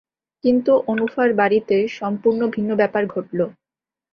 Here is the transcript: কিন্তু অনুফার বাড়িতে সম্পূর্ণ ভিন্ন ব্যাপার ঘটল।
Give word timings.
কিন্তু 0.43 0.71
অনুফার 0.87 1.29
বাড়িতে 1.33 1.75
সম্পূর্ণ 1.99 2.41
ভিন্ন 2.47 2.71
ব্যাপার 2.75 3.03
ঘটল। 3.07 3.39